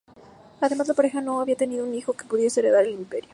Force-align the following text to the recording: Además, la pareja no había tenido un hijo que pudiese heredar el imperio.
Además, 0.61 0.87
la 0.87 0.95
pareja 0.95 1.21
no 1.21 1.41
había 1.41 1.55
tenido 1.55 1.85
un 1.85 1.93
hijo 1.93 2.13
que 2.13 2.25
pudiese 2.25 2.61
heredar 2.61 2.85
el 2.85 2.93
imperio. 2.93 3.29